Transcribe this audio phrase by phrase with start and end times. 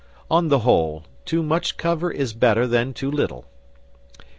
[0.31, 3.45] On the whole, too much cover is better than too little.)